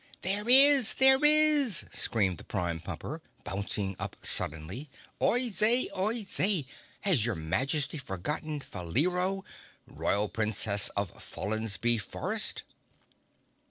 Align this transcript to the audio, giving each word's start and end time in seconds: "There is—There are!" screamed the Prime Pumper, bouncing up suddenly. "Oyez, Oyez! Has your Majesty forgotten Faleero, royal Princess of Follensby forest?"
"There 0.23 0.49
is—There 0.49 1.17
are!" 1.23 1.69
screamed 1.93 2.39
the 2.39 2.43
Prime 2.43 2.79
Pumper, 2.79 3.21
bouncing 3.43 3.95
up 3.99 4.15
suddenly. 4.23 4.89
"Oyez, 5.21 5.61
Oyez! 5.95 6.65
Has 7.01 7.23
your 7.23 7.35
Majesty 7.35 7.99
forgotten 7.99 8.61
Faleero, 8.61 9.43
royal 9.85 10.27
Princess 10.27 10.89
of 10.97 11.11
Follensby 11.21 11.99
forest?" 11.99 12.63